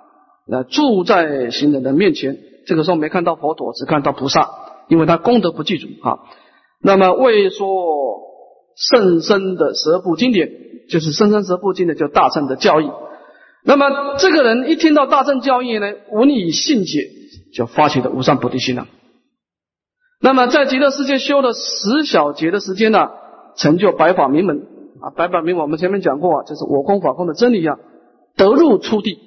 [0.51, 2.39] 呃，住在行人的面前。
[2.67, 4.49] 这个时候没看到佛陀，只看到菩萨，
[4.89, 6.21] 因为他功德不具足啊。
[6.81, 7.67] 那么为说
[8.77, 10.49] 甚深的十部经典，
[10.89, 12.91] 就是甚深十部经典，就大乘的教义。
[13.63, 17.11] 那么这个人一听到大乘教义呢，无以信解，
[17.55, 18.87] 就发起了无上菩提心了。
[20.23, 23.11] 那么在极乐世界修了十小节的时间呢，
[23.57, 24.67] 成就白法名门。
[25.05, 27.77] 啊，白板明我们前面讲过啊，就是我空法空的真理啊，
[28.37, 29.19] 得入初地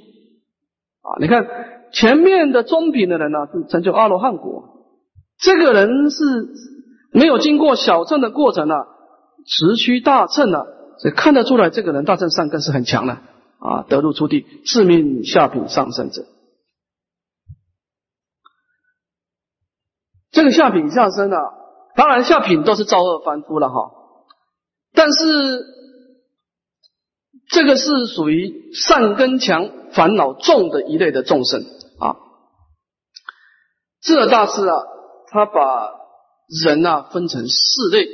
[1.01, 1.21] 啊。
[1.21, 1.45] 你看
[1.93, 4.87] 前面的中品的人呢，是成就阿罗汉果，
[5.37, 6.23] 这个人是
[7.11, 8.87] 没有经过小乘的过程啊，
[9.45, 10.65] 直趋大乘啊，
[10.97, 13.13] 所以看得出来这个人大乘善根是很强的
[13.59, 16.23] 啊，得入初地，致命下品上圣者。
[20.31, 21.37] 这个下品下生啊，
[21.95, 23.91] 当然下品都是造恶凡夫了哈。
[24.93, 25.65] 但是
[27.49, 31.61] 这个是属于善根强、烦恼重的一类的众生
[31.99, 32.15] 啊。
[34.01, 34.75] 智者大师啊，
[35.29, 35.91] 他把
[36.63, 38.07] 人啊分成四类，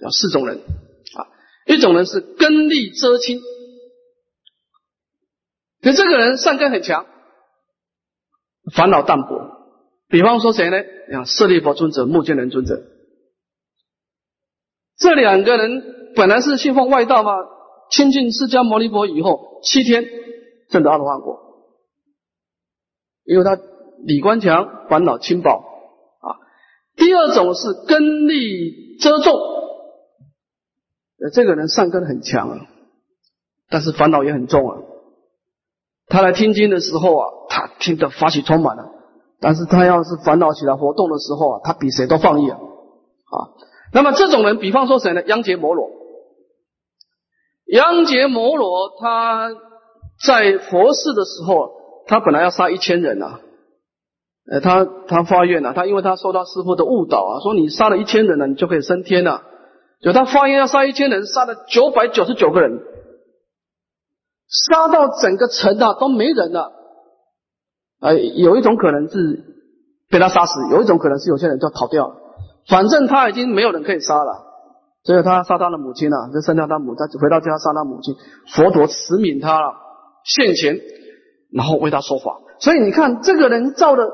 [0.00, 1.26] 有四种人啊。
[1.66, 3.40] 一种人是根力遮清，
[5.82, 7.06] 就这个人善根很强，
[8.72, 9.56] 烦恼淡薄。
[10.08, 10.78] 比方说谁呢？
[11.18, 12.82] 啊舍利佛尊者、目犍连尊者。
[14.98, 15.82] 这两个人
[16.16, 17.32] 本来是信奉外道嘛，
[17.90, 20.04] 亲近释迦牟尼佛以后，七天
[20.70, 21.38] 证得阿罗汉果，
[23.24, 23.56] 因为他
[24.04, 26.26] 理观强，烦恼轻薄啊。
[26.96, 29.34] 第二种是根力遮重，
[31.32, 32.66] 这个人善根很强啊，
[33.70, 34.78] 但是烦恼也很重啊。
[36.08, 38.82] 他来听经的时候啊，他听得发起充满了，
[39.40, 43.36] 但是他要是烦恼起来活动的时候啊，他比谁都放逸啊啊。
[43.92, 45.22] 那么这种人，比方说谁呢？
[45.26, 45.90] 央杰摩罗。
[47.66, 49.50] 央杰摩罗他
[50.24, 51.70] 在佛寺的时候，
[52.06, 53.40] 他本来要杀一千人呐，
[54.50, 59.42] 呃，他他发愿了，他因为他受到师傅的误导啊，说你杀了一千人呢，你就可以升天了。
[60.00, 62.80] 就他发愿要杀一千人，杀了九百九十九个人，
[64.48, 66.72] 杀到整个城啊都没人了。
[68.00, 69.44] 呃，有一种可能是
[70.08, 72.14] 被他杀死，有一种可能是有些人就逃掉了。
[72.68, 74.44] 反正他已经没有人可以杀了，
[75.02, 78.14] 所以他杀他的母亲了，就杀掉他母，他回到家杀他母亲。
[78.54, 79.74] 佛陀慈悯他了，
[80.24, 80.78] 现前，
[81.52, 82.40] 然后为他说法。
[82.60, 84.06] 所以你看，这个人造了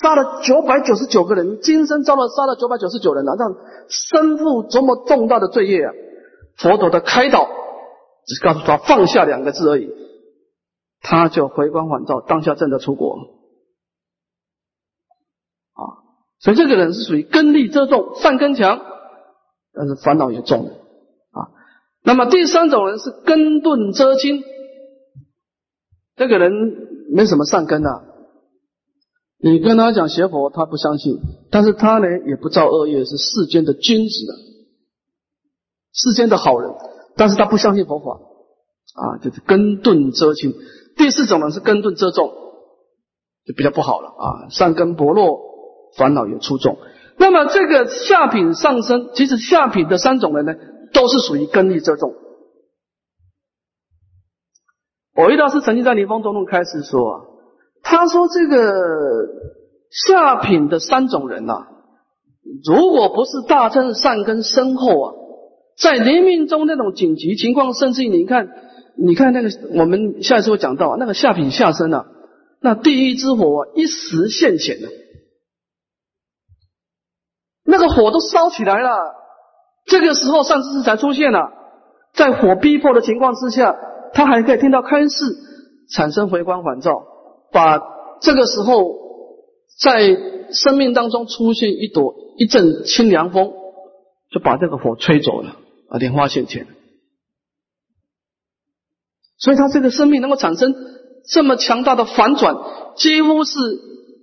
[0.00, 3.56] 杀了九百九十九个人，今生造了杀了九百九十九人啊，让
[3.88, 5.92] 身负多么重大的罪业啊！
[6.56, 7.48] 佛陀的开导
[8.26, 9.90] 只是告诉他放下两个字而已，
[11.02, 13.16] 他就回光返照，当下正在出国。
[16.38, 18.80] 所以这个人是属于根力遮重，善根强，
[19.72, 21.48] 但是烦恼也重啊。
[22.04, 24.42] 那么第三种人是根钝遮轻，
[26.14, 26.52] 这个人
[27.10, 28.04] 没什么善根啊。
[29.38, 31.18] 你跟他讲邪佛，他不相信，
[31.50, 34.14] 但是他呢也不造恶业，是世间的君子，
[35.92, 36.70] 世间的好人，
[37.16, 40.54] 但是他不相信佛法啊，就是根钝遮轻。
[40.96, 42.28] 第四种人是根钝遮重，
[43.46, 45.45] 就比较不好了啊，善根薄弱。
[45.96, 46.78] 烦恼也出众，
[47.16, 50.54] 那么这个下品上升，其实下品的三种人呢，
[50.92, 52.14] 都是属于根力这种。
[55.16, 57.38] 我遇到是曾经在《临风中论》开始说，
[57.82, 58.74] 他说这个
[59.90, 61.66] 下品的三种人呐，
[62.64, 65.14] 如果不是大乘善根深厚啊，
[65.78, 68.50] 在临命中那种紧急情况，甚至于你看，
[68.98, 72.04] 你看那个我们下一次会讲到那个下品下生啊，
[72.60, 74.88] 那地狱之火一时现显的。
[77.66, 78.90] 那个火都烧起来了，
[79.86, 81.50] 这个时候善知识才出现了，
[82.14, 83.76] 在火逼迫的情况之下，
[84.14, 85.24] 他还可以听到开示，
[85.90, 87.02] 产生回光返照，
[87.52, 87.78] 把
[88.20, 88.94] 这个时候
[89.80, 90.16] 在
[90.52, 93.52] 生命当中出现一朵一阵清凉风，
[94.30, 95.56] 就把这个火吹走了
[95.88, 96.66] 啊，莲花现前，
[99.38, 100.74] 所以他这个生命能够产生
[101.28, 102.56] 这么强大的反转，
[102.96, 103.58] 几乎是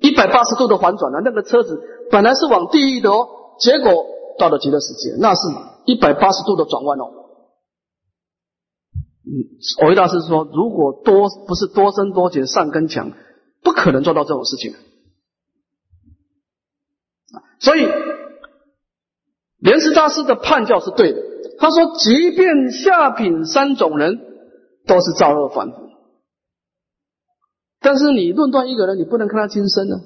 [0.04, 1.82] 一百八十度的反转了，那个车子。
[2.12, 3.26] 本来是往地狱的哦，
[3.58, 4.06] 结果
[4.38, 5.42] 到了极乐世界，那是
[5.86, 7.06] 一百八十度的转弯哦。
[9.26, 9.32] 嗯，
[9.82, 13.14] 我回答是说，如果多不是多生多劫善根强，
[13.64, 14.74] 不可能做到这种事情。
[17.62, 17.88] 所以
[19.60, 21.22] 莲池大师的判教是对的。
[21.58, 24.20] 他说，即便下品三种人
[24.86, 25.76] 都是造恶凡夫，
[27.84, 29.98] 但是你论断一个人，你不能看他今生呢。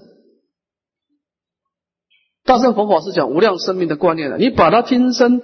[2.43, 5.41] 大乘佛法是讲无量生命的观念的，你把他今生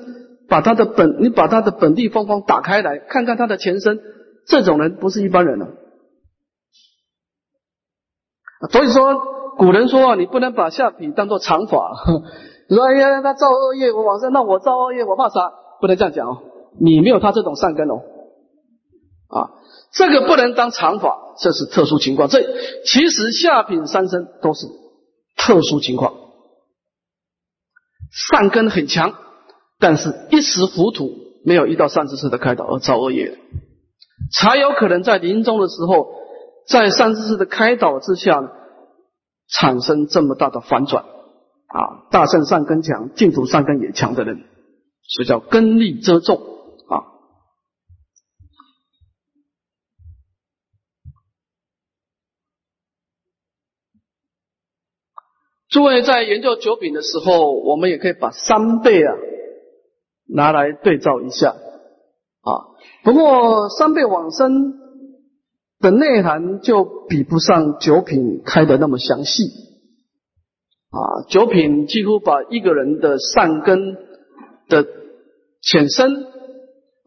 [0.49, 3.99] 把他的本，你把他的本地风光打开来看看他的前身，
[4.47, 5.67] 这种人不是一般人了。
[8.71, 9.21] 所以说，
[9.57, 11.91] 古人说啊，你不能把下品当做常法。
[12.69, 15.51] 你 说，哎呀，他造恶业，我往生，那我造恶业，我怕啥？
[15.81, 16.37] 不能这样讲哦。
[16.79, 18.01] 你没有他这种善根哦。
[19.27, 19.51] 啊，
[19.91, 22.27] 这个不能当常法，这是特殊情况。
[22.29, 22.41] 这
[22.85, 24.67] 其实下品三生都是
[25.37, 26.13] 特殊情况，
[28.11, 29.13] 善根很强，
[29.79, 33.37] 但是一时糊涂，没有遇到善知识的开导而造恶业，
[34.31, 36.07] 才有可能在临终的时候，
[36.67, 38.49] 在善知识的开导之下呢，
[39.49, 41.03] 产生这么大的反转。
[41.03, 44.43] 啊，大圣善根强，净土善根也强的人，
[45.07, 46.52] 所以叫根力遮重。
[55.73, 59.15] 诸位在研究九品的时候，我们也可以把三倍啊
[60.29, 62.51] 拿来对照一下啊。
[63.03, 64.75] 不过三倍往生
[65.79, 69.45] 的内涵就比不上九品开的那么详细
[70.91, 71.25] 啊。
[71.27, 73.95] 九品几乎把一个人的善根
[74.69, 74.85] 的
[75.59, 76.11] 浅深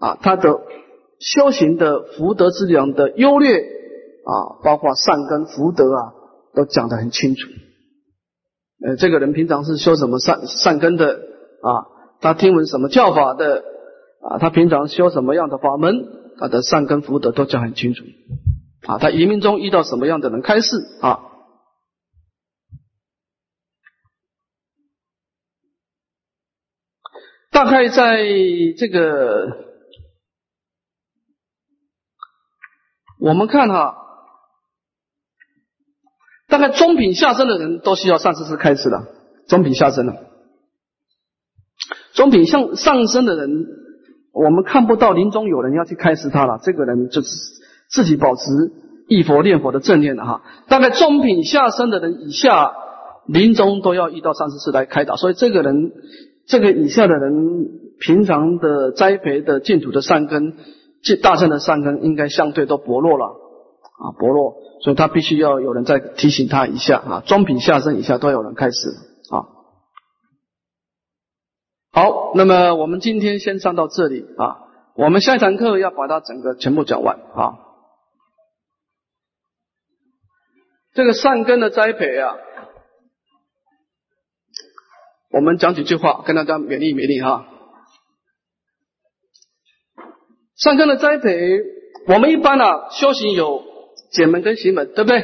[0.00, 0.58] 啊，他的
[1.20, 6.12] 修行的福德之量的优劣啊，包括善根福德啊，
[6.52, 7.48] 都讲得很清楚。
[8.84, 11.06] 呃，这个人平常是修什么善善根的
[11.62, 11.70] 啊？
[12.20, 13.64] 他听闻什么教法的
[14.20, 14.38] 啊？
[14.38, 15.94] 他平常修什么样的法门？
[16.38, 18.04] 他的善根福德都讲很清楚
[18.86, 18.98] 啊。
[18.98, 21.20] 他移民中遇到什么样的人开示啊？
[27.50, 28.26] 大概在
[28.76, 29.46] 这个
[33.18, 34.02] 我们看哈。
[36.56, 39.02] 大概中品下生的人都需要上师师开示的，
[39.46, 40.14] 中品下生的，
[42.14, 43.66] 中品向上升的人，
[44.32, 47.28] 我们看不到临终有人要去开示他了，这个人就是
[47.90, 48.42] 自己保持
[49.06, 50.40] 忆佛念佛的正念的哈。
[50.66, 52.72] 大概中品下生的人以下，
[53.26, 55.92] 临终都要遇到上师师来开导，所以这个人，
[56.46, 57.66] 这个以下的人，
[58.00, 60.54] 平常的栽培的净土的善根，
[61.22, 63.26] 大圣的善根，应该相对都薄弱了
[63.98, 64.56] 啊，薄弱。
[64.82, 68.90] 所以他必须要有人再提醒他一下啊，中品下生以下都有人开始
[69.30, 69.48] 啊。
[71.92, 77.56] 好，那么我们今天先上到这里啊，我们下一堂课要把它整个全部讲完啊。
[80.92, 82.36] 这个善根的栽培啊，
[85.30, 87.46] 我们讲几句话跟大家勉励勉励哈。
[90.54, 91.62] 善根的栽培，
[92.08, 93.74] 我们一般啊修行有。
[94.16, 95.22] 解门跟行门，对不对？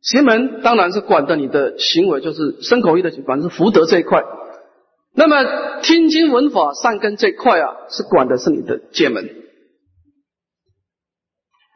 [0.00, 4.22] 行门当然是管的你的行为，就是身口意的管是福德这一块。
[5.14, 9.28] 那么听经闻法善根这一块啊，是管的是你的解门。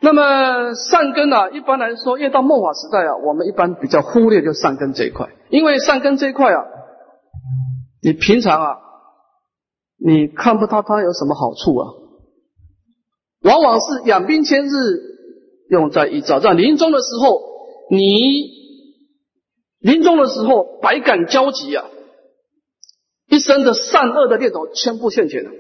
[0.01, 6.65] 那么善根啊，一般来说，越到末法时代啊，我们一般比较忽略就善根这一块，因为善根这一块啊，
[8.03, 8.77] 你平常啊，
[9.99, 11.85] 你看不到它有什么好处啊，
[13.43, 15.10] 往往是养兵千日。
[15.71, 17.41] 用在一早在临终的时候，
[17.91, 18.51] 你
[19.79, 21.89] 临终的时候百感交集啊，
[23.29, 25.51] 一生的善恶的念头全部现前了。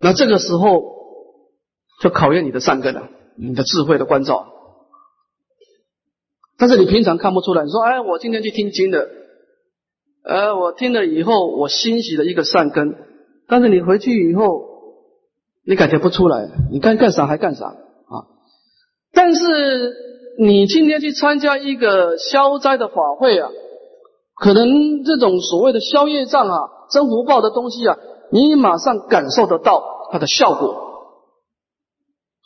[0.00, 0.82] 那这个时候
[2.02, 3.08] 就考验你的善根了，
[3.38, 4.52] 你的智慧的关照。
[6.58, 9.08] 但是你平常看不出来，你说哎，我今天去听经的，
[10.24, 12.96] 呃，我听了以后我欣喜的一个善根，
[13.46, 14.64] 但是你回去以后
[15.64, 17.76] 你感觉不出来，你该干啥还干啥。
[19.26, 19.96] 但是
[20.38, 23.50] 你今天去参加一个消灾的法会啊，
[24.36, 26.56] 可能这种所谓的消业障啊、
[26.92, 27.96] 增福报的东西啊，
[28.30, 30.76] 你马上感受得到它的效果，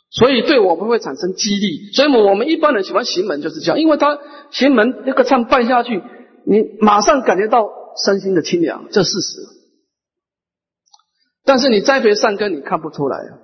[0.09, 1.91] 所以对我们会产生激励。
[1.93, 4.17] 所以我们一般人喜欢行门就是这样，因为他
[4.49, 6.01] 行门那个唱拜下去，
[6.47, 7.69] 你马上感觉到
[8.03, 9.37] 身心的清凉，这事实。
[11.45, 13.37] 但是你栽培善根，你看不出来啊。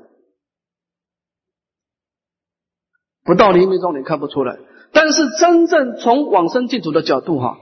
[3.28, 4.58] 不到黎明中你看不出来，
[4.94, 7.60] 但是真正从往生净土的角度哈，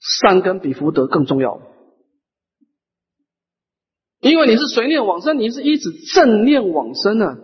[0.00, 1.60] 善根比福德更重要，
[4.20, 7.36] 因为你是随念往生，你是一直正念往生呢。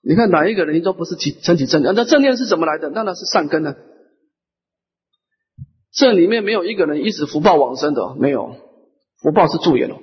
[0.00, 2.88] 你看哪一个人你都不是起升起正念，那正念是怎么来的？
[2.88, 3.76] 那那是善根呢？
[5.92, 8.56] 这里面没有一个人一直福报往生的，没有
[9.20, 9.96] 福报是助缘哦。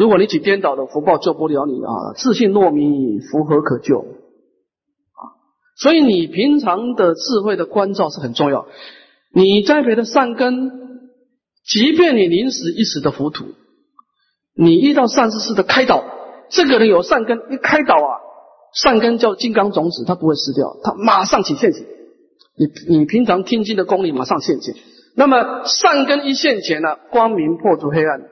[0.00, 5.20] 如果你起颠倒的福报救不了你啊，自信若迷，福何可救啊？
[5.76, 8.66] 所以你平常的智慧的关照是很重要。
[9.34, 10.70] 你栽培的善根，
[11.66, 13.44] 即便你临时一时的糊涂，
[14.56, 16.02] 你遇到善知识的开导，
[16.48, 18.16] 这个人有善根，一开导啊，
[18.72, 21.84] 善根叫金刚种子，它不会失掉，它马上起现行。
[22.56, 24.74] 你你平常听经的功力马上现前，
[25.14, 28.22] 那么善根一现前呢，光明破除黑暗，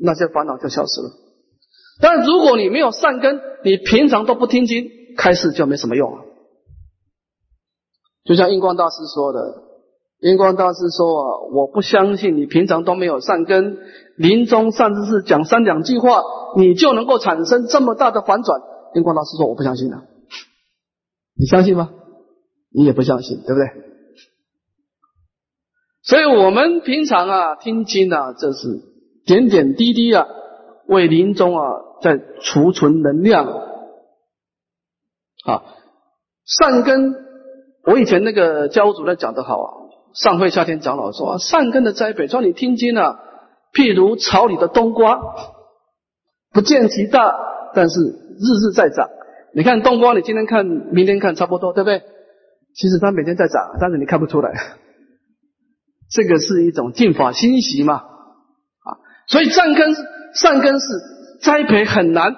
[0.00, 1.10] 那些烦恼就消失了。
[2.00, 6.24] 但如果你没有善根，你平常都不听经，开示就没什么用了。
[8.24, 9.62] 就像印光大师说的，
[10.20, 13.78] 印光大师说啊，我不相信你平常都没有善根，
[14.16, 16.22] 临终善知识讲三两句话，
[16.56, 18.60] 你就能够产生这么大的反转。
[18.94, 19.96] 印光大师说我不相信的，
[21.38, 21.90] 你相信吗？
[22.70, 23.68] 你也不相信，对不对？
[26.02, 28.82] 所以我们平常啊听经啊，这是
[29.26, 30.26] 点点滴滴啊，
[30.86, 31.64] 为临终啊
[32.00, 33.46] 在储存能量
[35.44, 35.62] 啊。
[36.46, 37.14] 善根，
[37.84, 39.68] 我以前那个教主任讲得好啊，
[40.14, 43.18] 上会夏天长老说啊，善根的栽培，说你听经啊，
[43.74, 45.20] 譬如草里的冬瓜，
[46.52, 47.34] 不见其大，
[47.74, 49.08] 但是日日在长。
[49.54, 52.02] 你看冬瓜，你今天看，明天看，差不多，对不对？
[52.74, 54.52] 其实它每天在长，但是你看不出来。
[56.10, 58.04] 这个是一种净法欣喜嘛，
[59.28, 59.94] 所以善根
[60.34, 60.86] 善根是
[61.40, 62.36] 栽培很难，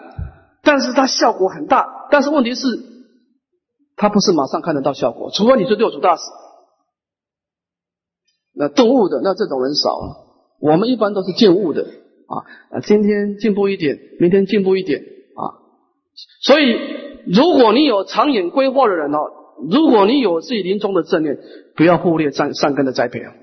[0.62, 2.08] 但是它效果很大。
[2.10, 2.66] 但是问题是，
[3.96, 6.22] 它不是马上看得到效果，除非你是六祖大师。
[8.54, 10.16] 那动物的那这种人少了，
[10.60, 12.34] 我们一般都是见物的啊
[12.70, 15.42] 啊，今天进步一点，明天进步一点啊。
[16.42, 16.76] 所以，
[17.26, 19.18] 如果你有长远规划的人哦。
[19.60, 21.36] 如果你有自己临终的正念，
[21.74, 23.34] 不要忽略善善根的栽培啊。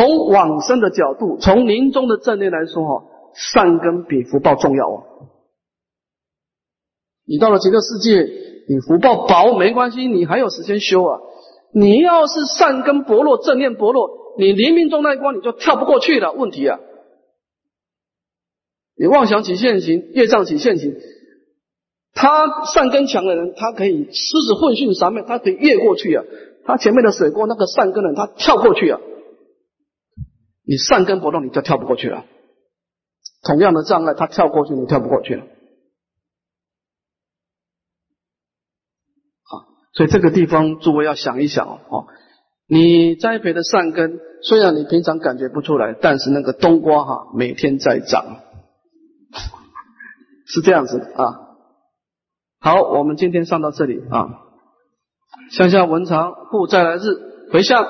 [0.00, 5.04] 从往生的角度，从临终的正念来说，哈，善根比福报重要啊。
[7.26, 8.22] 你到了极乐世界，
[8.66, 11.18] 你福报薄没关系，你还有时间修啊。
[11.74, 16.32] 你要是善根薄弱，正念薄弱，你临命中那一关你就跳不过去了。
[16.32, 16.80] 问题啊，
[18.96, 20.96] 你妄想起现行，业障起现行。
[22.14, 26.24] 他善根强的人，他可以狮子混训三昧，他可以越过去啊。
[26.64, 28.98] 他前面的水过，那个善根人，他跳过去啊。
[30.70, 32.24] 你善根不动，你就跳不过去了。
[33.42, 35.42] 同样的障碍，他跳过去，你跳不过去了。
[39.42, 42.06] 好，所以这个地方诸位要想一想哦。
[42.68, 48.36] 你栽培的善根，虽然你平常感觉不出来，但是那个冬瓜哈，每天在长，
[50.46, 51.34] 是这样子的啊。
[52.60, 54.38] 好，我们今天上到这里啊。
[55.50, 57.02] 向下文长，复再来日
[57.52, 57.84] 回向。